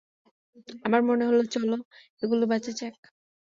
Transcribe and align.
আমার 0.85 1.01
মনে 1.09 1.23
হলো, 1.29 1.43
চলো 1.53 1.75
এগুলা 2.21 2.45
বেচা 2.51 2.71
যাক। 2.79 2.95